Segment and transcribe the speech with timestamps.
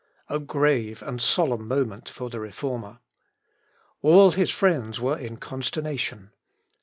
[0.29, 2.97] A grave and solemn moment for the Reformer!
[4.01, 6.31] All his friends were in consternation.